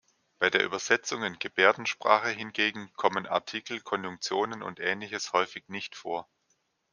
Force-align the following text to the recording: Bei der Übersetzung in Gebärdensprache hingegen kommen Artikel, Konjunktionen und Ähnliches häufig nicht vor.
Bei 0.39 0.49
der 0.49 0.63
Übersetzung 0.63 1.21
in 1.21 1.37
Gebärdensprache 1.37 2.29
hingegen 2.29 2.91
kommen 2.93 3.27
Artikel, 3.27 3.81
Konjunktionen 3.81 4.63
und 4.63 4.79
Ähnliches 4.79 5.31
häufig 5.31 5.65
nicht 5.69 5.95
vor. 5.95 6.27